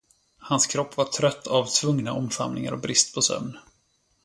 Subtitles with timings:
[0.37, 3.57] Hans kropp var trött av tvungna omfamningar och brist på sömn.